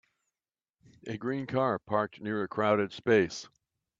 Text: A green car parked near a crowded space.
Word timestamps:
A 1.05 1.15
green 1.15 1.45
car 1.45 1.77
parked 1.77 2.21
near 2.21 2.41
a 2.41 2.47
crowded 2.47 2.91
space. 2.91 3.47